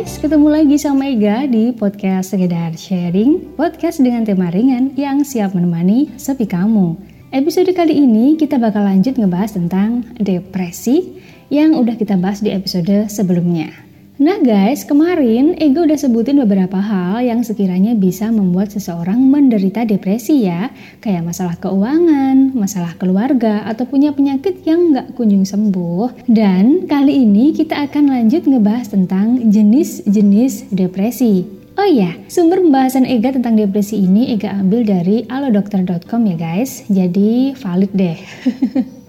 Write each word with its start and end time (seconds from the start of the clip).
guys, 0.00 0.16
ketemu 0.16 0.48
lagi 0.48 0.80
sama 0.80 1.12
Ega 1.12 1.44
di 1.44 1.76
podcast 1.76 2.32
Sekedar 2.32 2.72
Sharing, 2.72 3.52
podcast 3.52 4.00
dengan 4.00 4.24
tema 4.24 4.48
ringan 4.48 4.96
yang 4.96 5.20
siap 5.28 5.52
menemani 5.52 6.16
sepi 6.16 6.48
kamu. 6.48 6.96
Episode 7.28 7.68
kali 7.76 8.00
ini 8.00 8.32
kita 8.40 8.56
bakal 8.56 8.88
lanjut 8.88 9.20
ngebahas 9.20 9.60
tentang 9.60 10.08
depresi 10.16 11.20
yang 11.52 11.76
udah 11.76 12.00
kita 12.00 12.16
bahas 12.16 12.40
di 12.40 12.48
episode 12.48 13.12
sebelumnya. 13.12 13.89
Nah 14.20 14.36
guys, 14.36 14.84
kemarin 14.84 15.56
Ego 15.56 15.88
udah 15.88 15.96
sebutin 15.96 16.44
beberapa 16.44 16.76
hal 16.76 17.24
yang 17.24 17.40
sekiranya 17.40 17.96
bisa 17.96 18.28
membuat 18.28 18.68
seseorang 18.68 19.16
menderita 19.16 19.88
depresi 19.88 20.44
ya, 20.44 20.68
kayak 21.00 21.24
masalah 21.24 21.56
keuangan, 21.56 22.52
masalah 22.52 22.92
keluarga, 23.00 23.64
atau 23.64 23.88
punya 23.88 24.12
penyakit 24.12 24.60
yang 24.68 24.92
nggak 24.92 25.16
kunjung 25.16 25.48
sembuh. 25.48 26.28
Dan 26.28 26.84
kali 26.84 27.24
ini 27.24 27.56
kita 27.56 27.80
akan 27.88 28.12
lanjut 28.12 28.44
ngebahas 28.44 28.92
tentang 28.92 29.40
jenis-jenis 29.48 30.68
depresi. 30.68 31.48
Oh 31.80 31.88
iya, 31.88 32.20
sumber 32.28 32.60
pembahasan 32.60 33.08
Ega 33.08 33.32
tentang 33.32 33.56
depresi 33.56 34.04
ini 34.04 34.36
Ega 34.36 34.52
ambil 34.52 34.84
dari 34.84 35.24
alodokter.com 35.32 36.20
ya 36.28 36.36
guys, 36.36 36.84
jadi 36.92 37.56
valid 37.56 37.92
deh. 37.96 38.20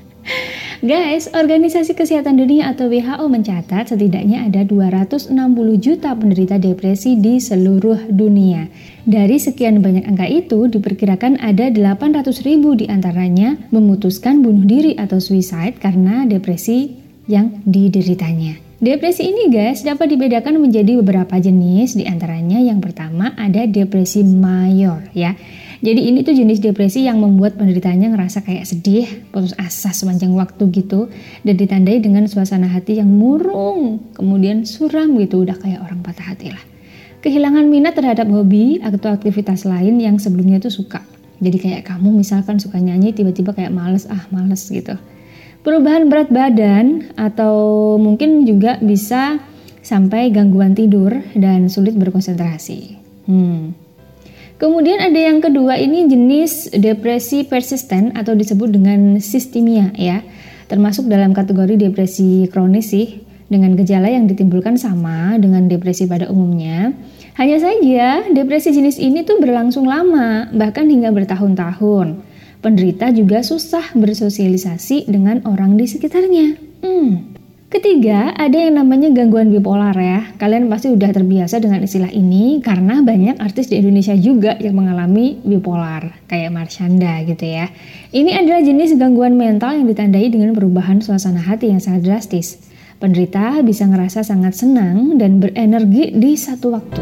Guys, 0.81 1.29
Organisasi 1.29 1.93
Kesehatan 1.93 2.41
Dunia 2.41 2.73
atau 2.73 2.89
WHO 2.89 3.29
mencatat 3.29 3.93
setidaknya 3.93 4.49
ada 4.49 4.65
260 4.65 5.29
juta 5.77 6.09
penderita 6.17 6.57
depresi 6.57 7.21
di 7.21 7.37
seluruh 7.37 8.09
dunia. 8.09 8.65
Dari 9.05 9.37
sekian 9.37 9.85
banyak 9.85 10.09
angka 10.09 10.25
itu, 10.25 10.65
diperkirakan 10.73 11.37
ada 11.37 11.69
800 11.69 12.33
ribu 12.41 12.73
di 12.73 12.89
antaranya 12.89 13.61
memutuskan 13.69 14.41
bunuh 14.41 14.65
diri 14.65 14.97
atau 14.97 15.21
suicide 15.21 15.77
karena 15.77 16.25
depresi 16.25 16.97
yang 17.29 17.61
dideritanya. 17.61 18.57
Depresi 18.81 19.29
ini 19.29 19.53
guys 19.53 19.85
dapat 19.85 20.09
dibedakan 20.17 20.57
menjadi 20.57 20.97
beberapa 21.05 21.37
jenis 21.37 21.93
di 21.93 22.09
antaranya 22.09 22.57
yang 22.57 22.81
pertama 22.81 23.37
ada 23.37 23.69
depresi 23.69 24.25
mayor 24.25 25.05
ya 25.13 25.37
jadi 25.81 25.97
ini 25.97 26.21
tuh 26.21 26.37
jenis 26.37 26.61
depresi 26.61 27.09
yang 27.09 27.17
membuat 27.17 27.57
penderitanya 27.57 28.13
ngerasa 28.13 28.45
kayak 28.45 28.69
sedih, 28.69 29.09
putus 29.33 29.57
asa 29.57 29.89
sepanjang 29.89 30.29
waktu 30.37 30.69
gitu, 30.69 31.09
dan 31.41 31.57
ditandai 31.57 31.97
dengan 31.97 32.29
suasana 32.29 32.69
hati 32.69 33.01
yang 33.01 33.09
murung, 33.09 34.13
kemudian 34.13 34.61
suram 34.69 35.17
gitu, 35.17 35.41
udah 35.41 35.57
kayak 35.57 35.81
orang 35.81 36.05
patah 36.05 36.37
hati 36.37 36.53
lah. 36.53 36.61
Kehilangan 37.25 37.65
minat 37.65 37.97
terhadap 37.97 38.29
hobi 38.29 38.77
atau 38.77 39.09
aktivitas 39.09 39.65
lain 39.65 39.97
yang 39.97 40.21
sebelumnya 40.21 40.61
tuh 40.61 40.69
suka. 40.69 41.01
Jadi 41.41 41.57
kayak 41.57 41.89
kamu 41.89 42.13
misalkan 42.13 42.61
suka 42.61 42.77
nyanyi 42.77 43.17
tiba-tiba 43.17 43.57
kayak 43.57 43.73
males, 43.73 44.05
ah 44.05 44.29
males 44.29 44.61
gitu. 44.69 44.93
Perubahan 45.65 46.09
berat 46.09 46.29
badan 46.29 47.09
atau 47.17 47.97
mungkin 47.97 48.45
juga 48.45 48.77
bisa 48.81 49.41
sampai 49.81 50.29
gangguan 50.29 50.77
tidur 50.77 51.25
dan 51.33 51.69
sulit 51.73 51.97
berkonsentrasi. 51.97 53.01
Hmm, 53.25 53.73
Kemudian 54.61 55.01
ada 55.01 55.17
yang 55.17 55.41
kedua 55.41 55.73
ini 55.81 56.05
jenis 56.05 56.69
depresi 56.77 57.41
persisten 57.41 58.13
atau 58.13 58.37
disebut 58.37 58.69
dengan 58.69 59.17
sistemia 59.17 59.89
ya. 59.97 60.21
Termasuk 60.69 61.09
dalam 61.09 61.33
kategori 61.33 61.81
depresi 61.81 62.45
kronis 62.45 62.93
sih 62.93 63.25
dengan 63.49 63.73
gejala 63.73 64.13
yang 64.13 64.29
ditimbulkan 64.29 64.77
sama 64.77 65.33
dengan 65.41 65.65
depresi 65.65 66.05
pada 66.05 66.29
umumnya. 66.29 66.93
Hanya 67.41 67.57
saja 67.57 68.29
depresi 68.29 68.69
jenis 68.69 69.01
ini 69.01 69.25
tuh 69.25 69.41
berlangsung 69.41 69.89
lama, 69.89 70.53
bahkan 70.53 70.85
hingga 70.85 71.09
bertahun-tahun. 71.09 72.21
Penderita 72.61 73.09
juga 73.09 73.41
susah 73.41 73.97
bersosialisasi 73.97 75.09
dengan 75.09 75.41
orang 75.49 75.73
di 75.73 75.89
sekitarnya. 75.89 76.53
Hmm, 76.85 77.33
Ketiga, 77.71 78.35
ada 78.35 78.67
yang 78.67 78.83
namanya 78.83 79.07
gangguan 79.15 79.47
bipolar 79.47 79.95
ya. 79.95 80.35
Kalian 80.35 80.67
pasti 80.67 80.91
udah 80.91 81.07
terbiasa 81.15 81.63
dengan 81.63 81.79
istilah 81.79 82.11
ini 82.11 82.59
karena 82.59 82.99
banyak 82.99 83.39
artis 83.39 83.71
di 83.71 83.79
Indonesia 83.79 84.11
juga 84.11 84.59
yang 84.59 84.75
mengalami 84.75 85.39
bipolar, 85.39 86.19
kayak 86.27 86.51
Marshanda 86.51 87.23
gitu 87.23 87.47
ya. 87.47 87.71
Ini 88.11 88.43
adalah 88.43 88.59
jenis 88.59 88.99
gangguan 88.99 89.39
mental 89.39 89.79
yang 89.79 89.87
ditandai 89.87 90.27
dengan 90.27 90.51
perubahan 90.51 90.99
suasana 90.99 91.39
hati 91.39 91.71
yang 91.71 91.79
sangat 91.79 92.03
drastis. 92.11 92.59
Penderita 92.99 93.63
bisa 93.63 93.87
ngerasa 93.87 94.27
sangat 94.27 94.51
senang 94.51 95.15
dan 95.15 95.39
berenergi 95.39 96.11
di 96.11 96.35
satu 96.35 96.75
waktu. 96.75 96.99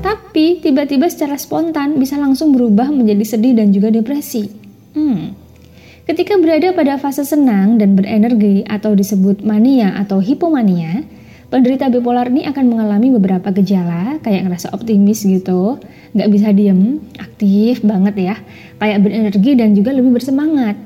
Tapi 0.00 0.64
tiba-tiba 0.64 1.04
secara 1.12 1.36
spontan 1.36 2.00
bisa 2.00 2.16
langsung 2.16 2.56
berubah 2.56 2.88
menjadi 2.88 3.36
sedih 3.36 3.52
dan 3.52 3.76
juga 3.76 3.92
depresi. 3.92 4.48
Hmm, 4.96 5.36
Ketika 6.06 6.38
berada 6.38 6.70
pada 6.70 7.02
fase 7.02 7.26
senang 7.26 7.82
dan 7.82 7.98
berenergi 7.98 8.62
atau 8.62 8.94
disebut 8.94 9.42
mania 9.42 9.90
atau 9.98 10.22
hipomania, 10.22 11.02
penderita 11.50 11.90
bipolar 11.90 12.30
ini 12.30 12.46
akan 12.46 12.62
mengalami 12.70 13.10
beberapa 13.10 13.50
gejala 13.50 14.22
kayak 14.22 14.46
ngerasa 14.46 14.70
optimis 14.70 15.26
gitu, 15.26 15.82
nggak 16.14 16.30
bisa 16.30 16.54
diem, 16.54 17.02
aktif 17.18 17.82
banget 17.82 18.14
ya, 18.22 18.34
kayak 18.78 19.02
berenergi 19.02 19.58
dan 19.58 19.74
juga 19.74 19.90
lebih 19.98 20.14
bersemangat, 20.14 20.78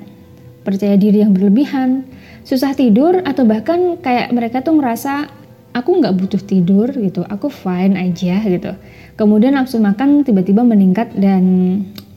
percaya 0.64 0.97
diri 0.97 1.20
yang 1.20 1.36
berlebihan, 1.36 2.09
susah 2.48 2.72
tidur 2.72 3.20
atau 3.20 3.44
bahkan 3.44 4.00
kayak 4.00 4.32
mereka 4.32 4.64
tuh 4.64 4.80
ngerasa 4.80 5.28
aku 5.76 6.00
nggak 6.00 6.16
butuh 6.16 6.41
tidur 6.41 6.97
gitu, 6.97 7.28
aku 7.28 7.53
fine 7.53 7.92
aja 8.00 8.41
gitu. 8.41 8.72
Kemudian 9.20 9.53
nafsu 9.53 9.76
makan 9.76 10.25
tiba-tiba 10.25 10.64
meningkat 10.64 11.12
dan 11.12 11.44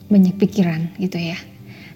banyak 0.08 0.40
pikiran 0.40 0.88
gitu 0.96 1.20
ya. 1.20 1.36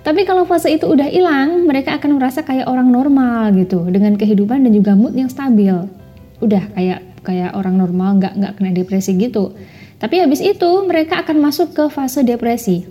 Tapi 0.07 0.25
kalau 0.25 0.47
fase 0.47 0.71
itu 0.73 0.87
udah 0.87 1.11
hilang, 1.11 1.67
mereka 1.67 1.99
akan 1.99 2.17
merasa 2.17 2.47
kayak 2.47 2.71
orang 2.71 2.89
normal 2.89 3.51
gitu, 3.59 3.83
dengan 3.91 4.15
kehidupan 4.15 4.65
dan 4.65 4.73
juga 4.73 4.95
mood 4.95 5.13
yang 5.13 5.29
stabil. 5.29 5.75
Udah 6.39 6.71
kayak 6.73 7.03
kayak 7.27 7.53
orang 7.59 7.77
normal, 7.77 8.17
nggak 8.23 8.35
nggak 8.39 8.53
kena 8.57 8.71
depresi 8.73 9.19
gitu. 9.19 9.53
Tapi 9.99 10.23
habis 10.23 10.39
itu 10.39 10.71
mereka 10.87 11.21
akan 11.27 11.43
masuk 11.43 11.75
ke 11.75 11.85
fase 11.91 12.23
depresi. 12.23 12.87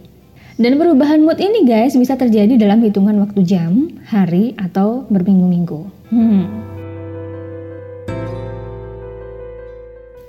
Dan 0.57 0.75
perubahan 0.75 1.21
mood 1.23 1.37
ini 1.37 1.63
guys 1.63 1.93
bisa 1.93 2.17
terjadi 2.17 2.57
dalam 2.57 2.81
hitungan 2.81 3.15
waktu 3.23 3.45
jam, 3.45 3.93
hari, 4.09 4.57
atau 4.57 5.05
berminggu-minggu. 5.07 5.81
Hmm. 6.09 6.43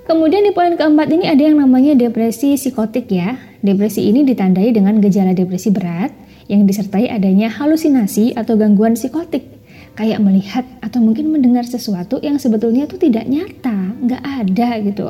Kemudian 0.05 0.41
di 0.41 0.53
poin 0.53 0.73
keempat 0.73 1.05
ini 1.13 1.25
ada 1.29 1.41
yang 1.41 1.61
namanya 1.61 1.93
depresi 1.93 2.57
psikotik 2.57 3.09
ya. 3.13 3.37
Depresi 3.61 4.09
ini 4.09 4.25
ditandai 4.25 4.73
dengan 4.73 4.97
gejala 5.01 5.37
depresi 5.37 5.69
berat, 5.69 6.09
yang 6.49 6.65
disertai 6.65 7.05
adanya 7.13 7.47
halusinasi 7.53 8.33
atau 8.33 8.57
gangguan 8.57 8.97
psikotik, 8.97 9.45
kayak 9.93 10.17
melihat 10.17 10.65
atau 10.81 10.97
mungkin 10.97 11.29
mendengar 11.29 11.61
sesuatu 11.61 12.17
yang 12.25 12.41
sebetulnya 12.41 12.89
itu 12.89 12.97
tidak 12.97 13.29
nyata, 13.29 13.93
nggak 14.01 14.23
ada 14.25 14.69
gitu. 14.81 15.05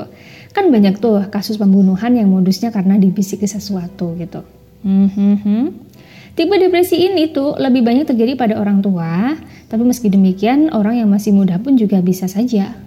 Kan 0.51 0.67
banyak 0.67 1.00
tuh 1.00 1.31
kasus 1.31 1.55
pembunuhan 1.55 2.11
yang 2.11 2.27
modusnya 2.27 2.75
karena 2.75 3.00
dibisiki 3.00 3.47
sesuatu 3.47 4.19
gitu. 4.19 4.44
Hmm, 4.83 5.72
Tipe 6.35 6.55
depresi 6.55 6.95
ini 6.95 7.31
tuh 7.35 7.56
lebih 7.59 7.83
banyak 7.83 8.07
terjadi 8.07 8.39
pada 8.39 8.56
orang 8.59 8.79
tua, 8.79 9.35
tapi 9.67 9.83
meski 9.83 10.07
demikian 10.07 10.71
orang 10.71 11.03
yang 11.03 11.11
masih 11.11 11.35
muda 11.35 11.59
pun 11.59 11.75
juga 11.75 12.00
bisa 12.00 12.31
saja 12.31 12.79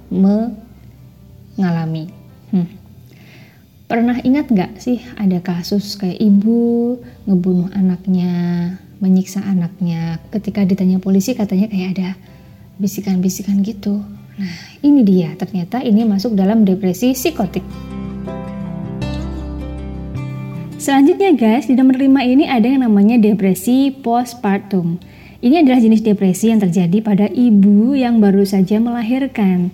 mengalami. 1.57 2.09
Hmm. 2.49 2.82
Pernah 3.93 4.25
ingat 4.25 4.49
nggak 4.49 4.81
sih 4.81 5.05
ada 5.21 5.37
kasus 5.45 6.01
kayak 6.01 6.17
ibu 6.17 6.97
ngebunuh 7.29 7.69
anaknya, 7.77 8.33
menyiksa 9.05 9.45
anaknya. 9.45 10.17
Ketika 10.33 10.65
ditanya 10.65 10.97
polisi 10.97 11.37
katanya 11.37 11.69
kayak 11.69 11.89
ada 11.93 12.09
bisikan-bisikan 12.81 13.61
gitu. 13.61 14.01
Nah 14.41 14.57
ini 14.81 15.05
dia, 15.05 15.37
ternyata 15.37 15.85
ini 15.85 16.09
masuk 16.09 16.33
dalam 16.33 16.65
depresi 16.65 17.13
psikotik. 17.13 17.61
Selanjutnya 20.81 21.37
guys, 21.37 21.69
di 21.69 21.77
nomor 21.77 22.01
5 22.01 22.17
ini 22.25 22.49
ada 22.49 22.65
yang 22.65 22.89
namanya 22.89 23.21
depresi 23.21 23.93
postpartum. 23.93 25.05
Ini 25.45 25.69
adalah 25.69 25.85
jenis 25.85 26.01
depresi 26.01 26.49
yang 26.49 26.65
terjadi 26.65 27.05
pada 27.05 27.29
ibu 27.29 27.93
yang 27.93 28.25
baru 28.25 28.49
saja 28.49 28.81
melahirkan. 28.81 29.69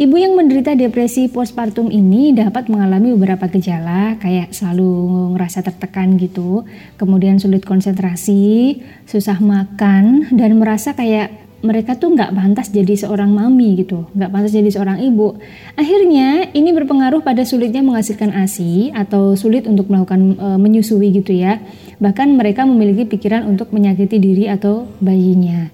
Ibu 0.00 0.16
yang 0.16 0.32
menderita 0.32 0.72
depresi 0.72 1.28
postpartum 1.28 1.92
ini 1.92 2.32
dapat 2.32 2.72
mengalami 2.72 3.12
beberapa 3.12 3.52
gejala 3.52 4.16
kayak 4.16 4.48
selalu 4.48 4.88
ngerasa 5.36 5.60
tertekan 5.60 6.16
gitu, 6.16 6.64
kemudian 6.96 7.36
sulit 7.36 7.68
konsentrasi, 7.68 8.80
susah 9.04 9.36
makan, 9.44 10.24
dan 10.32 10.56
merasa 10.56 10.96
kayak 10.96 11.36
mereka 11.60 12.00
tuh 12.00 12.16
nggak 12.16 12.32
pantas 12.32 12.72
jadi 12.72 12.96
seorang 12.96 13.28
mami 13.28 13.76
gitu, 13.84 14.08
nggak 14.16 14.32
pantas 14.32 14.56
jadi 14.56 14.72
seorang 14.72 15.04
ibu. 15.04 15.36
Akhirnya 15.76 16.48
ini 16.56 16.72
berpengaruh 16.72 17.20
pada 17.20 17.44
sulitnya 17.44 17.84
menghasilkan 17.84 18.32
ASI 18.32 18.96
atau 18.96 19.36
sulit 19.36 19.68
untuk 19.68 19.92
melakukan 19.92 20.40
e, 20.40 20.48
menyusui 20.56 21.12
gitu 21.12 21.36
ya. 21.36 21.60
Bahkan 22.00 22.40
mereka 22.40 22.64
memiliki 22.64 23.04
pikiran 23.04 23.44
untuk 23.44 23.68
menyakiti 23.76 24.16
diri 24.16 24.48
atau 24.48 24.88
bayinya. 25.04 25.68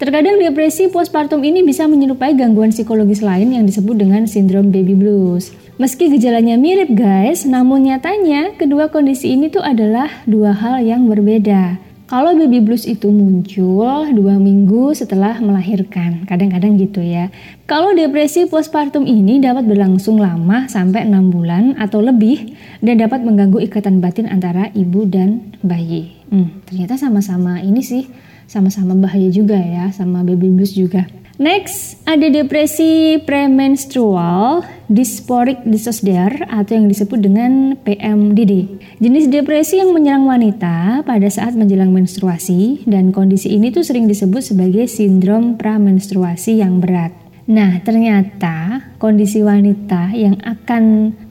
Terkadang 0.00 0.40
depresi 0.40 0.88
postpartum 0.88 1.44
ini 1.44 1.60
bisa 1.60 1.84
menyerupai 1.84 2.32
gangguan 2.32 2.72
psikologis 2.72 3.20
lain 3.20 3.52
yang 3.52 3.68
disebut 3.68 4.00
dengan 4.00 4.24
sindrom 4.24 4.72
baby 4.72 4.96
blues. 4.96 5.52
Meski 5.76 6.08
gejalanya 6.08 6.56
mirip 6.56 6.88
guys, 6.96 7.44
namun 7.44 7.84
nyatanya 7.84 8.56
kedua 8.56 8.88
kondisi 8.88 9.36
ini 9.36 9.52
tuh 9.52 9.60
adalah 9.60 10.08
dua 10.24 10.56
hal 10.56 10.80
yang 10.80 11.04
berbeda. 11.04 11.76
Kalau 12.08 12.32
baby 12.32 12.64
blues 12.64 12.88
itu 12.88 13.12
muncul 13.12 14.08
dua 14.16 14.40
minggu 14.40 14.96
setelah 14.96 15.36
melahirkan, 15.36 16.24
kadang-kadang 16.24 16.80
gitu 16.80 17.04
ya. 17.04 17.28
Kalau 17.68 17.92
depresi 17.92 18.48
postpartum 18.48 19.04
ini 19.04 19.36
dapat 19.36 19.68
berlangsung 19.68 20.16
lama 20.16 20.64
sampai 20.64 21.04
enam 21.04 21.28
bulan 21.28 21.76
atau 21.76 22.00
lebih 22.00 22.56
dan 22.80 23.04
dapat 23.04 23.20
mengganggu 23.20 23.68
ikatan 23.68 24.00
batin 24.00 24.32
antara 24.32 24.72
ibu 24.72 25.04
dan 25.04 25.52
bayi. 25.60 26.16
Hmm, 26.32 26.64
ternyata 26.64 26.96
sama-sama 26.96 27.60
ini 27.60 27.84
sih, 27.84 28.08
sama-sama 28.50 28.98
bahaya 28.98 29.30
juga 29.30 29.54
ya, 29.54 29.94
sama 29.94 30.26
baby 30.26 30.50
blues 30.50 30.74
juga. 30.74 31.06
Next, 31.40 31.96
ada 32.04 32.28
depresi 32.28 33.16
premenstrual 33.24 34.60
dysphoric 34.92 35.64
disorder 35.64 36.44
atau 36.50 36.76
yang 36.76 36.84
disebut 36.84 37.16
dengan 37.16 37.80
PMDD. 37.80 38.76
Jenis 39.00 39.30
depresi 39.32 39.80
yang 39.80 39.96
menyerang 39.96 40.28
wanita 40.28 41.00
pada 41.06 41.28
saat 41.32 41.56
menjelang 41.56 41.96
menstruasi 41.96 42.84
dan 42.84 43.08
kondisi 43.08 43.56
ini 43.56 43.72
tuh 43.72 43.80
sering 43.80 44.04
disebut 44.04 44.52
sebagai 44.52 44.84
sindrom 44.84 45.56
pramenstruasi 45.56 46.60
yang 46.60 46.76
berat. 46.76 47.16
Nah, 47.48 47.80
ternyata 47.80 48.92
kondisi 49.00 49.40
wanita 49.40 50.12
yang 50.12 50.36
akan 50.44 50.84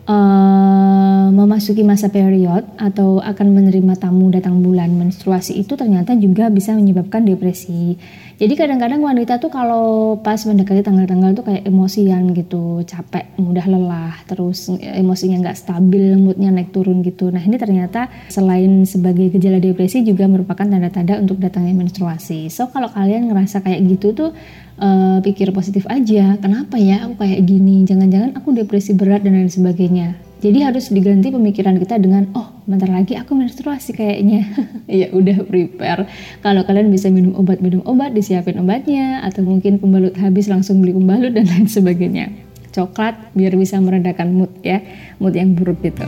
uh, 0.09 1.08
memasuki 1.31 1.85
masa 1.85 2.11
period 2.11 2.67
atau 2.75 3.23
akan 3.23 3.47
menerima 3.55 3.95
tamu 3.97 4.29
datang 4.29 4.59
bulan 4.59 4.93
menstruasi 4.93 5.57
itu 5.57 5.73
ternyata 5.73 6.17
juga 6.17 6.49
bisa 6.51 6.75
menyebabkan 6.75 7.25
depresi. 7.25 7.97
Jadi 8.39 8.55
kadang-kadang 8.55 9.03
wanita 9.03 9.35
tuh 9.35 9.51
kalau 9.51 10.15
pas 10.23 10.39
mendekati 10.47 10.79
tanggal-tanggal 10.79 11.35
tuh 11.35 11.43
kayak 11.43 11.67
emosian 11.67 12.31
gitu, 12.31 12.87
capek, 12.87 13.35
mudah 13.35 13.67
lelah, 13.67 14.15
terus 14.31 14.71
emosinya 14.79 15.43
nggak 15.43 15.59
stabil, 15.59 16.15
moodnya 16.15 16.47
naik 16.47 16.71
turun 16.71 17.03
gitu. 17.03 17.27
Nah 17.35 17.43
ini 17.43 17.59
ternyata 17.59 18.07
selain 18.31 18.87
sebagai 18.87 19.35
gejala 19.35 19.59
depresi 19.59 20.07
juga 20.07 20.23
merupakan 20.31 20.63
tanda-tanda 20.63 21.19
untuk 21.19 21.35
datangnya 21.43 21.75
menstruasi. 21.75 22.47
So 22.47 22.71
kalau 22.71 22.87
kalian 22.87 23.27
ngerasa 23.27 23.59
kayak 23.59 23.99
gitu 23.99 24.15
tuh 24.15 24.31
uh, 24.79 25.19
pikir 25.19 25.51
positif 25.51 25.83
aja. 25.91 26.39
Kenapa 26.39 26.79
ya 26.79 27.03
aku 27.11 27.19
kayak 27.19 27.43
gini? 27.43 27.83
Jangan-jangan 27.83 28.39
aku 28.39 28.55
depresi 28.55 28.95
berat 28.95 29.27
dan 29.27 29.35
lain 29.35 29.51
sebagainya. 29.51 30.28
Jadi 30.39 30.63
harus 30.63 30.87
diganti 30.87 31.35
pemikiran 31.35 31.75
kita 31.75 31.99
dengan 31.99 32.31
oh 32.31 32.63
bentar 32.63 32.87
lagi 32.87 33.19
aku 33.19 33.35
menstruasi 33.35 33.91
kayaknya. 33.91 34.47
ya 34.87 35.11
udah 35.11 35.43
prepare. 35.43 36.07
Kalau 36.39 36.63
kalian 36.63 36.87
bisa 36.87 37.11
minum 37.11 37.35
obat 37.35 37.59
minum 37.59 37.83
obat 37.83 38.15
disiapin 38.15 38.55
obatnya 38.63 39.19
atau 39.27 39.43
mungkin 39.43 39.83
pembalut 39.83 40.15
habis 40.15 40.47
langsung 40.47 40.79
beli 40.79 40.95
pembalut 40.95 41.35
dan 41.35 41.43
lain 41.51 41.67
sebagainya. 41.67 42.31
Coklat 42.71 43.35
biar 43.35 43.59
bisa 43.59 43.83
meredakan 43.83 44.31
mood 44.31 44.51
ya, 44.63 44.79
mood 45.19 45.35
yang 45.35 45.59
buruk 45.59 45.83
gitu. 45.83 46.07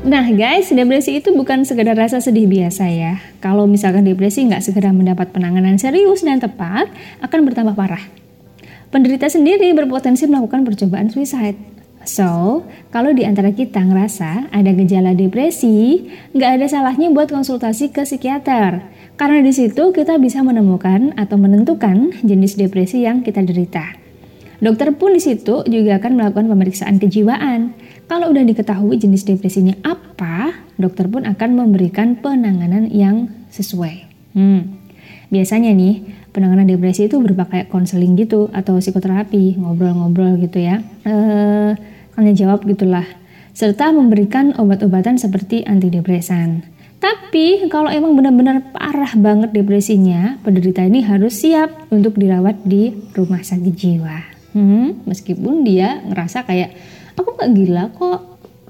Nah 0.00 0.24
guys, 0.32 0.72
depresi 0.72 1.20
itu 1.20 1.36
bukan 1.36 1.68
sekedar 1.68 1.92
rasa 1.92 2.24
sedih 2.24 2.48
biasa 2.48 2.88
ya. 2.88 3.20
Kalau 3.44 3.68
misalkan 3.68 4.08
depresi 4.08 4.48
nggak 4.48 4.64
segera 4.64 4.88
mendapat 4.96 5.36
penanganan 5.36 5.76
serius 5.76 6.24
dan 6.24 6.40
tepat, 6.40 6.88
akan 7.20 7.44
bertambah 7.44 7.76
parah. 7.76 8.00
Penderita 8.88 9.28
sendiri 9.28 9.68
berpotensi 9.76 10.24
melakukan 10.24 10.64
percobaan 10.64 11.12
suicide. 11.12 11.79
So, 12.08 12.64
kalau 12.88 13.12
di 13.12 13.28
antara 13.28 13.52
kita 13.52 13.84
ngerasa 13.84 14.48
ada 14.48 14.70
gejala 14.72 15.12
depresi, 15.12 16.08
nggak 16.32 16.50
ada 16.56 16.66
salahnya 16.66 17.12
buat 17.12 17.28
konsultasi 17.28 17.92
ke 17.92 18.08
psikiater. 18.08 18.80
Karena 19.20 19.44
di 19.44 19.52
situ 19.52 19.92
kita 19.92 20.16
bisa 20.16 20.40
menemukan 20.40 21.12
atau 21.20 21.36
menentukan 21.36 22.16
jenis 22.24 22.56
depresi 22.56 23.04
yang 23.04 23.20
kita 23.20 23.44
derita. 23.44 24.00
Dokter 24.60 24.92
pun 24.96 25.16
di 25.16 25.20
situ 25.20 25.64
juga 25.68 26.00
akan 26.00 26.20
melakukan 26.20 26.48
pemeriksaan 26.48 26.96
kejiwaan. 27.00 27.76
Kalau 28.08 28.32
udah 28.32 28.44
diketahui 28.44 28.96
jenis 28.96 29.24
depresinya 29.24 29.76
apa, 29.84 30.52
dokter 30.76 31.08
pun 31.08 31.24
akan 31.24 31.50
memberikan 31.52 32.16
penanganan 32.20 32.88
yang 32.92 33.28
sesuai. 33.52 34.08
Hmm. 34.36 34.80
Biasanya 35.32 35.72
nih, 35.72 36.19
penanganan 36.30 36.66
depresi 36.66 37.06
itu 37.10 37.18
berupa 37.18 37.46
kayak 37.46 37.70
konseling 37.70 38.14
gitu 38.14 38.50
atau 38.54 38.78
psikoterapi, 38.78 39.58
ngobrol-ngobrol 39.58 40.38
gitu 40.38 40.62
ya. 40.62 40.82
Eh, 41.06 41.70
tanya 42.14 42.32
jawab 42.34 42.66
gitulah. 42.66 43.06
Serta 43.50 43.90
memberikan 43.90 44.54
obat-obatan 44.56 45.18
seperti 45.18 45.66
antidepresan. 45.66 46.62
Tapi 47.00 47.66
kalau 47.72 47.88
emang 47.88 48.12
benar-benar 48.12 48.76
parah 48.76 49.16
banget 49.16 49.56
depresinya, 49.56 50.36
penderita 50.44 50.84
ini 50.84 51.00
harus 51.00 51.40
siap 51.40 51.88
untuk 51.88 52.20
dirawat 52.20 52.60
di 52.62 52.92
rumah 53.16 53.40
sakit 53.40 53.72
jiwa. 53.72 54.18
Hmm, 54.52 55.00
meskipun 55.08 55.64
dia 55.64 56.04
ngerasa 56.04 56.44
kayak 56.44 56.76
aku 57.16 57.40
gak 57.40 57.50
gila 57.56 57.88
kok, 57.96 58.20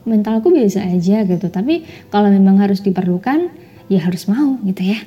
mentalku 0.06 0.54
biasa 0.54 0.86
aja 0.86 1.26
gitu. 1.26 1.46
Tapi 1.50 1.82
kalau 2.08 2.30
memang 2.30 2.62
harus 2.62 2.78
diperlukan, 2.86 3.50
ya 3.90 3.98
harus 3.98 4.30
mau 4.30 4.62
gitu 4.62 4.94
ya. 4.94 5.02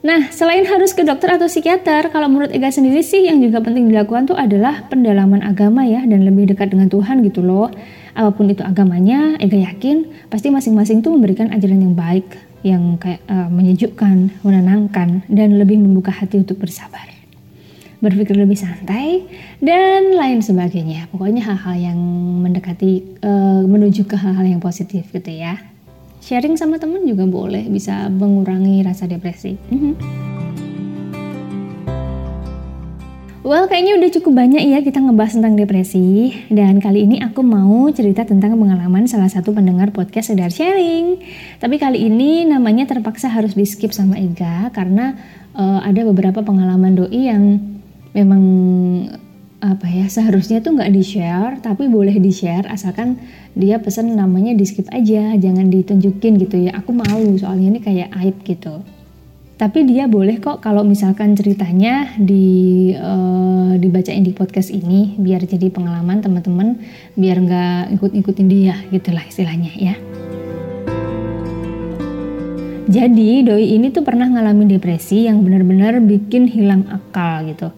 Nah, 0.00 0.32
selain 0.32 0.64
harus 0.64 0.96
ke 0.96 1.04
dokter 1.04 1.28
atau 1.28 1.44
psikiater, 1.44 2.08
kalau 2.08 2.24
menurut 2.24 2.48
Ega 2.56 2.72
sendiri 2.72 3.04
sih 3.04 3.28
yang 3.28 3.36
juga 3.44 3.60
penting 3.60 3.92
dilakukan 3.92 4.32
tuh 4.32 4.36
adalah 4.38 4.88
pendalaman 4.88 5.44
agama 5.44 5.84
ya 5.84 6.00
dan 6.08 6.24
lebih 6.24 6.48
dekat 6.48 6.72
dengan 6.72 6.88
Tuhan 6.88 7.20
gitu 7.20 7.44
loh. 7.44 7.68
Apa 8.16 8.32
pun 8.32 8.48
itu 8.48 8.64
agamanya, 8.64 9.36
Ega 9.36 9.60
yakin 9.60 10.08
pasti 10.32 10.48
masing-masing 10.48 11.04
tuh 11.04 11.12
memberikan 11.12 11.52
ajaran 11.52 11.84
yang 11.84 11.92
baik, 11.92 12.24
yang 12.64 12.96
kayak 12.96 13.20
uh, 13.28 13.52
menyejukkan, 13.52 14.40
menenangkan, 14.40 15.20
dan 15.28 15.60
lebih 15.60 15.76
membuka 15.76 16.16
hati 16.16 16.40
untuk 16.40 16.56
bersabar. 16.64 17.04
Berpikir 18.00 18.40
lebih 18.40 18.56
santai 18.56 19.28
dan 19.60 20.16
lain 20.16 20.40
sebagainya. 20.40 21.12
Pokoknya 21.12 21.44
hal-hal 21.44 21.76
yang 21.76 22.00
mendekati 22.40 23.20
uh, 23.20 23.68
menuju 23.68 24.08
ke 24.08 24.16
hal-hal 24.16 24.48
yang 24.48 24.64
positif 24.64 25.12
gitu 25.12 25.28
ya 25.28 25.69
sharing 26.30 26.54
sama 26.54 26.78
temen 26.78 27.02
juga 27.02 27.26
boleh 27.26 27.66
bisa 27.66 28.06
mengurangi 28.06 28.86
rasa 28.86 29.10
depresi. 29.10 29.58
Mhm. 29.74 29.92
Well, 33.40 33.66
kayaknya 33.66 33.98
udah 33.98 34.10
cukup 34.14 34.32
banyak 34.36 34.62
ya 34.62 34.78
kita 34.78 35.02
ngebahas 35.02 35.34
tentang 35.34 35.58
depresi. 35.58 36.30
Dan 36.46 36.78
kali 36.78 37.02
ini 37.08 37.18
aku 37.18 37.42
mau 37.42 37.90
cerita 37.90 38.22
tentang 38.22 38.54
pengalaman 38.54 39.10
salah 39.10 39.26
satu 39.26 39.50
pendengar 39.50 39.90
podcast 39.90 40.30
Sedar 40.30 40.54
Sharing. 40.54 41.18
Tapi 41.58 41.74
kali 41.82 42.06
ini 42.06 42.46
namanya 42.46 42.86
terpaksa 42.86 43.26
harus 43.26 43.58
di 43.58 43.66
skip 43.66 43.90
sama 43.90 44.14
Ega 44.22 44.70
karena 44.70 45.18
uh, 45.58 45.82
ada 45.82 46.06
beberapa 46.06 46.46
pengalaman 46.46 46.94
doi 46.94 47.26
yang 47.26 47.58
memang 48.14 48.42
apa 49.60 49.84
ya 49.92 50.08
seharusnya 50.08 50.64
tuh 50.64 50.72
nggak 50.72 50.88
di 50.88 51.04
share 51.04 51.60
tapi 51.60 51.84
boleh 51.84 52.16
di 52.16 52.32
share 52.32 52.64
asalkan 52.72 53.20
dia 53.52 53.76
pesan 53.76 54.16
namanya 54.16 54.56
di 54.56 54.64
skip 54.64 54.88
aja 54.88 55.36
jangan 55.36 55.68
ditunjukin 55.68 56.40
gitu 56.40 56.56
ya. 56.56 56.80
Aku 56.80 56.96
malu 56.96 57.36
soalnya 57.36 57.76
ini 57.76 57.80
kayak 57.84 58.08
aib 58.24 58.40
gitu. 58.48 58.80
Tapi 59.60 59.84
dia 59.84 60.08
boleh 60.08 60.40
kok 60.40 60.64
kalau 60.64 60.80
misalkan 60.80 61.36
ceritanya 61.36 62.16
di 62.16 62.88
uh, 62.96 63.76
dibacain 63.76 64.24
di 64.24 64.32
podcast 64.32 64.72
ini 64.72 65.20
biar 65.20 65.44
jadi 65.44 65.68
pengalaman 65.68 66.24
teman-teman 66.24 66.80
biar 67.12 67.36
nggak 67.44 68.00
ikut-ikutin 68.00 68.48
dia 68.48 68.80
gitulah 68.88 69.20
istilahnya 69.28 69.72
ya. 69.76 69.94
Jadi 72.90 73.44
doi 73.44 73.76
ini 73.76 73.92
tuh 73.92 74.02
pernah 74.02 74.24
ngalamin 74.24 74.72
depresi 74.72 75.28
yang 75.28 75.44
benar-benar 75.44 76.00
bikin 76.00 76.48
hilang 76.48 76.88
akal 76.88 77.44
gitu 77.44 77.70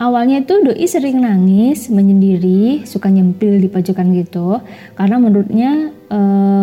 Awalnya 0.00 0.48
itu 0.48 0.64
doi 0.64 0.88
sering 0.88 1.20
nangis, 1.20 1.92
menyendiri, 1.92 2.88
suka 2.88 3.12
nyempil 3.12 3.60
di 3.60 3.68
pojokan 3.68 4.16
gitu, 4.16 4.56
karena 4.96 5.20
menurutnya 5.20 5.92
e, 6.08 6.20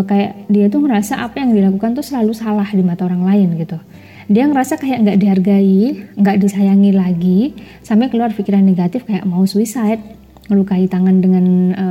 kayak 0.09 0.49
dia 0.49 0.65
tuh 0.73 0.81
ngerasa 0.81 1.21
apa 1.21 1.45
yang 1.45 1.53
dilakukan 1.53 1.93
tuh 1.93 2.01
selalu 2.01 2.33
salah 2.33 2.65
di 2.65 2.81
mata 2.81 3.05
orang 3.05 3.21
lain 3.21 3.61
gitu. 3.61 3.77
Dia 4.25 4.49
ngerasa 4.49 4.81
kayak 4.81 5.05
nggak 5.05 5.17
dihargai, 5.21 5.81
nggak 6.17 6.37
disayangi 6.41 6.91
lagi, 6.97 7.53
sampai 7.85 8.09
keluar 8.09 8.33
pikiran 8.33 8.65
negatif 8.65 9.05
kayak 9.05 9.29
mau 9.29 9.45
suicide, 9.45 10.01
melukai 10.49 10.89
tangan 10.89 11.21
dengan 11.21 11.45
e, 11.77 11.87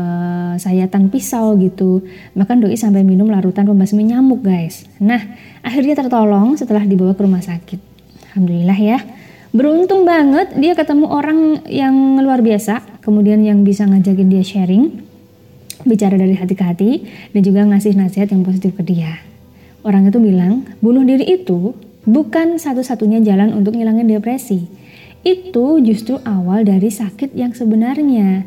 sayatan 0.59 1.15
pisau 1.15 1.55
gitu. 1.62 2.03
Bahkan 2.35 2.59
doi 2.59 2.75
sampai 2.75 3.07
minum 3.07 3.31
larutan 3.31 3.71
pembasmi 3.71 4.03
nyamuk 4.03 4.43
guys. 4.43 4.83
Nah 4.99 5.23
akhirnya 5.62 5.95
tertolong 5.95 6.59
setelah 6.59 6.83
dibawa 6.83 7.15
ke 7.15 7.23
rumah 7.23 7.38
sakit. 7.38 7.79
Alhamdulillah 8.35 8.81
ya 8.83 8.99
Beruntung 9.57 10.05
banget 10.05 10.53
dia 10.61 10.77
ketemu 10.77 11.09
orang 11.09 11.65
yang 11.65 12.21
luar 12.21 12.45
biasa, 12.45 13.01
kemudian 13.01 13.41
yang 13.41 13.65
bisa 13.65 13.89
ngajakin 13.89 14.29
dia 14.29 14.45
sharing, 14.45 15.01
bicara 15.89 16.21
dari 16.21 16.37
hati 16.37 16.53
ke 16.53 16.61
hati, 16.61 16.91
dan 17.33 17.41
juga 17.41 17.65
ngasih 17.65 17.97
nasihat 17.97 18.29
yang 18.37 18.45
positif 18.45 18.77
ke 18.77 18.85
dia. 18.85 19.17
Orang 19.81 20.13
itu 20.13 20.21
bilang, 20.21 20.69
bunuh 20.85 21.09
diri 21.09 21.41
itu 21.41 21.73
bukan 22.05 22.61
satu-satunya 22.61 23.25
jalan 23.25 23.57
untuk 23.57 23.81
ngilangin 23.81 24.05
depresi. 24.05 24.69
Itu 25.25 25.81
justru 25.81 26.21
awal 26.29 26.69
dari 26.69 26.93
sakit 26.93 27.33
yang 27.33 27.57
sebenarnya. 27.57 28.45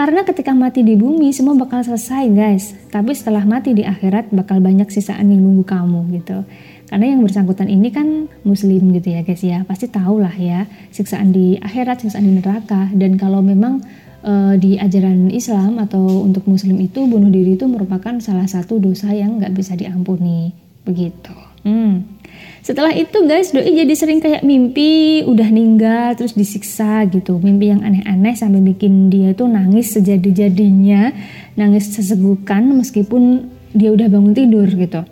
Karena 0.00 0.24
ketika 0.24 0.56
mati 0.56 0.80
di 0.80 0.96
bumi 0.96 1.28
semua 1.28 1.52
bakal 1.52 1.84
selesai 1.84 2.32
guys, 2.32 2.72
tapi 2.88 3.12
setelah 3.12 3.44
mati 3.44 3.76
di 3.76 3.84
akhirat 3.84 4.32
bakal 4.32 4.56
banyak 4.56 4.88
sisaan 4.88 5.28
yang 5.28 5.44
nunggu 5.44 5.68
kamu 5.68 6.08
gitu. 6.16 6.40
Karena 6.88 7.12
yang 7.12 7.20
bersangkutan 7.20 7.68
ini 7.68 7.92
kan 7.92 8.24
muslim 8.40 8.96
gitu 8.96 9.12
ya 9.12 9.20
guys 9.20 9.44
ya, 9.44 9.60
pasti 9.68 9.92
tahu 9.92 10.24
lah 10.24 10.32
ya 10.32 10.64
siksaan 10.88 11.36
di 11.36 11.60
akhirat, 11.60 12.00
siksaan 12.00 12.24
di 12.24 12.32
neraka. 12.40 12.88
Dan 12.96 13.20
kalau 13.20 13.44
memang 13.44 13.84
e, 14.24 14.56
di 14.56 14.80
ajaran 14.80 15.28
Islam 15.28 15.76
atau 15.76 16.24
untuk 16.24 16.48
muslim 16.48 16.80
itu 16.80 17.04
bunuh 17.04 17.28
diri 17.28 17.60
itu 17.60 17.68
merupakan 17.68 18.16
salah 18.24 18.48
satu 18.48 18.80
dosa 18.80 19.12
yang 19.12 19.36
nggak 19.36 19.52
bisa 19.52 19.76
diampuni 19.76 20.56
begitu. 20.80 21.36
Hmm. 21.60 22.19
Setelah 22.60 22.92
itu 22.92 23.24
guys, 23.24 23.56
doi 23.56 23.72
jadi 23.72 23.94
sering 23.96 24.20
kayak 24.20 24.44
mimpi 24.44 25.24
udah 25.24 25.48
ninggal 25.48 26.12
terus 26.12 26.36
disiksa 26.36 27.08
gitu. 27.08 27.40
Mimpi 27.40 27.72
yang 27.72 27.80
aneh-aneh 27.80 28.36
sampai 28.36 28.60
bikin 28.60 29.08
dia 29.08 29.32
tuh 29.32 29.48
nangis 29.48 29.96
sejadi-jadinya, 29.96 31.08
nangis 31.56 31.88
sesegukan 31.88 32.68
meskipun 32.76 33.48
dia 33.72 33.88
udah 33.88 34.12
bangun 34.12 34.36
tidur 34.36 34.68
gitu. 34.68 35.08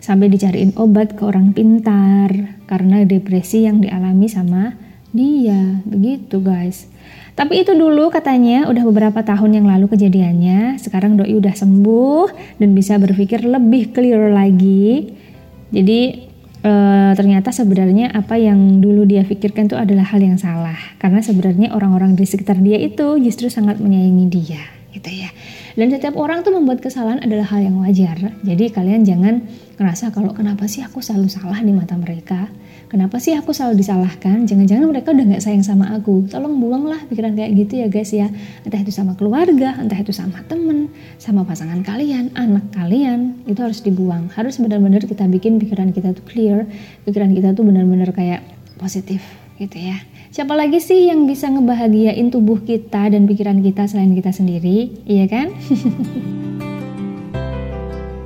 Sampai 0.00 0.28
dicariin 0.28 0.76
obat 0.76 1.16
ke 1.16 1.24
orang 1.24 1.56
pintar 1.56 2.60
karena 2.68 3.04
depresi 3.08 3.64
yang 3.64 3.80
dialami 3.80 4.28
sama 4.28 4.76
dia. 5.16 5.80
Begitu 5.88 6.36
guys. 6.44 6.84
Tapi 7.32 7.64
itu 7.64 7.72
dulu 7.72 8.12
katanya 8.12 8.68
udah 8.68 8.84
beberapa 8.84 9.24
tahun 9.24 9.56
yang 9.56 9.66
lalu 9.68 9.88
kejadiannya. 9.96 10.76
Sekarang 10.76 11.16
doi 11.16 11.32
udah 11.32 11.56
sembuh 11.56 12.60
dan 12.60 12.76
bisa 12.76 13.00
berpikir 13.00 13.40
lebih 13.40 13.96
clear 13.96 14.28
lagi. 14.28 15.16
Jadi 15.72 16.29
e, 16.60 16.72
ternyata 17.16 17.50
sebenarnya 17.50 18.12
apa 18.12 18.36
yang 18.36 18.80
dulu 18.80 19.04
dia 19.08 19.24
pikirkan 19.24 19.68
itu 19.68 19.76
adalah 19.76 20.06
hal 20.08 20.20
yang 20.20 20.36
salah. 20.36 20.76
Karena 21.00 21.20
sebenarnya 21.24 21.72
orang-orang 21.72 22.16
di 22.16 22.24
sekitar 22.24 22.60
dia 22.60 22.78
itu 22.80 23.16
justru 23.20 23.48
sangat 23.48 23.80
menyayangi 23.80 24.26
dia 24.28 24.62
gitu 24.90 25.10
ya. 25.10 25.30
Dan 25.78 25.88
setiap 25.94 26.18
orang 26.18 26.42
tuh 26.42 26.50
membuat 26.50 26.82
kesalahan 26.82 27.22
adalah 27.22 27.46
hal 27.46 27.62
yang 27.62 27.78
wajar. 27.80 28.34
Jadi 28.42 28.74
kalian 28.74 29.06
jangan 29.06 29.46
ngerasa 29.78 30.10
kalau 30.10 30.34
kenapa 30.34 30.66
sih 30.66 30.82
aku 30.82 31.00
selalu 31.00 31.30
salah 31.30 31.62
di 31.62 31.72
mata 31.72 31.94
mereka 31.96 32.50
Kenapa 32.90 33.22
sih 33.22 33.38
aku 33.38 33.54
selalu 33.54 33.86
disalahkan? 33.86 34.50
Jangan-jangan 34.50 34.90
mereka 34.90 35.14
udah 35.14 35.22
gak 35.38 35.46
sayang 35.46 35.62
sama 35.62 35.94
aku. 35.94 36.26
Tolong 36.26 36.58
buanglah 36.58 36.98
pikiran 37.06 37.38
kayak 37.38 37.54
gitu 37.54 37.78
ya 37.78 37.86
guys 37.86 38.10
ya. 38.10 38.26
Entah 38.66 38.82
itu 38.82 38.90
sama 38.90 39.14
keluarga, 39.14 39.78
entah 39.78 39.94
itu 39.94 40.10
sama 40.10 40.42
temen, 40.50 40.90
sama 41.14 41.46
pasangan 41.46 41.86
kalian, 41.86 42.34
anak 42.34 42.66
kalian. 42.74 43.46
Itu 43.46 43.62
harus 43.62 43.78
dibuang. 43.86 44.34
Harus 44.34 44.58
benar-benar 44.58 45.06
kita 45.06 45.30
bikin 45.30 45.62
pikiran 45.62 45.94
kita 45.94 46.18
tuh 46.18 46.26
clear. 46.26 46.66
Pikiran 47.06 47.30
kita 47.30 47.54
tuh 47.54 47.62
benar-benar 47.62 48.10
kayak 48.10 48.42
positif 48.74 49.22
gitu 49.54 49.78
ya. 49.78 50.02
Siapa 50.34 50.58
lagi 50.58 50.82
sih 50.82 51.06
yang 51.06 51.30
bisa 51.30 51.46
ngebahagiain 51.46 52.26
tubuh 52.34 52.58
kita 52.66 53.06
dan 53.06 53.22
pikiran 53.30 53.62
kita 53.62 53.86
selain 53.86 54.18
kita 54.18 54.34
sendiri? 54.34 54.98
Iya 55.06 55.30
kan? 55.30 55.54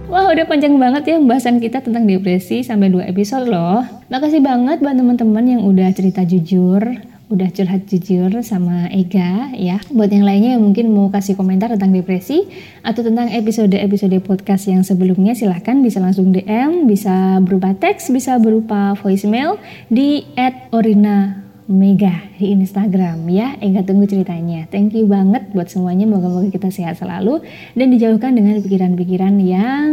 Wah 0.05 0.31
udah 0.31 0.45
panjang 0.45 0.77
banget 0.77 1.03
ya 1.11 1.17
pembahasan 1.17 1.59
kita 1.59 1.81
tentang 1.81 2.05
depresi 2.05 2.61
sampai 2.61 2.93
dua 2.93 3.09
episode 3.09 3.49
loh. 3.49 3.83
Makasih 4.13 4.45
banget 4.45 4.79
buat 4.85 4.95
teman-teman 4.95 5.45
yang 5.49 5.63
udah 5.65 5.91
cerita 5.97 6.23
jujur, 6.23 6.81
udah 7.33 7.49
curhat 7.51 7.89
jujur 7.89 8.31
sama 8.45 8.87
Ega 8.93 9.51
ya. 9.57 9.81
Buat 9.89 10.13
yang 10.13 10.29
lainnya 10.29 10.61
yang 10.61 10.63
mungkin 10.63 10.93
mau 10.93 11.09
kasih 11.09 11.35
komentar 11.35 11.73
tentang 11.73 11.91
depresi 11.91 12.45
atau 12.85 13.01
tentang 13.01 13.33
episode-episode 13.33 14.15
podcast 14.23 14.69
yang 14.69 14.85
sebelumnya 14.85 15.33
silahkan 15.33 15.81
bisa 15.81 15.99
langsung 15.99 16.31
DM, 16.31 16.85
bisa 16.85 17.41
berupa 17.41 17.73
teks, 17.73 18.13
bisa 18.13 18.37
berupa 18.39 18.95
voicemail 19.01 19.57
di 19.89 20.25
@orina 20.71 21.44
Mega 21.65 22.29
di 22.37 22.53
Instagram 22.53 23.25
ya. 23.33 23.57
Ega 23.61 23.81
tunggu 23.81 24.05
ceritanya. 24.05 24.69
Thank 24.69 24.93
you 24.93 25.09
banget 25.09 25.49
buat 25.57 25.73
semuanya. 25.73 26.05
Moga-moga 26.05 26.53
kita 26.53 26.69
sehat 26.69 27.01
selalu 27.01 27.41
dan 27.73 27.89
dijauhkan 27.89 28.37
dengan 28.37 28.61
pikiran-pikiran 28.61 29.35
yang 29.41 29.89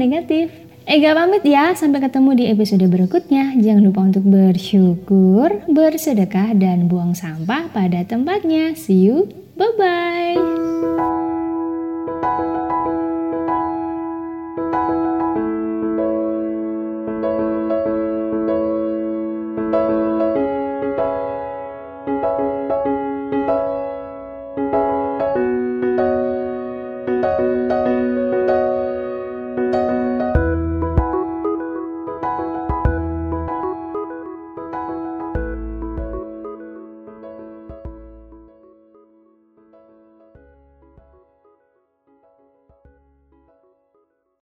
negatif. 0.00 0.48
Ega 0.88 1.14
pamit 1.14 1.44
ya, 1.46 1.76
sampai 1.76 2.02
ketemu 2.02 2.30
di 2.34 2.44
episode 2.50 2.82
berikutnya. 2.88 3.54
Jangan 3.60 3.82
lupa 3.84 4.00
untuk 4.00 4.24
bersyukur, 4.26 5.62
bersedekah, 5.70 6.56
dan 6.56 6.90
buang 6.90 7.14
sampah 7.14 7.70
pada 7.70 8.02
tempatnya. 8.02 8.74
See 8.74 9.06
you, 9.06 9.28
bye-bye. 9.54 11.29